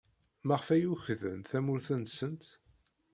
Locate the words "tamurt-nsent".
1.49-2.45